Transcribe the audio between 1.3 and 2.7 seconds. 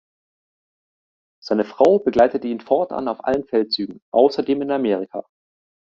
Seine Frau begleitete ihn